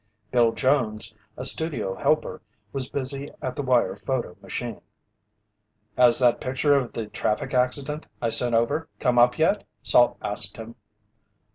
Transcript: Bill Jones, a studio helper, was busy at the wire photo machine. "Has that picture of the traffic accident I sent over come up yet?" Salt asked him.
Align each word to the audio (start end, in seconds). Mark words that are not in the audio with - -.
Bill 0.31 0.51
Jones, 0.51 1.13
a 1.37 1.45
studio 1.45 1.93
helper, 1.93 2.41
was 2.73 2.89
busy 2.89 3.29
at 3.39 3.55
the 3.55 3.61
wire 3.61 3.95
photo 3.95 4.35
machine. 4.41 4.81
"Has 5.95 6.17
that 6.17 6.41
picture 6.41 6.73
of 6.73 6.91
the 6.93 7.05
traffic 7.05 7.53
accident 7.53 8.07
I 8.19 8.29
sent 8.29 8.55
over 8.55 8.89
come 8.97 9.19
up 9.19 9.37
yet?" 9.37 9.63
Salt 9.83 10.17
asked 10.23 10.57
him. 10.57 10.73